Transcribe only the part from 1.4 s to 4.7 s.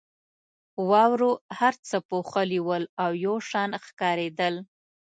هر څه پوښلي ول او یو شان ښکارېدل.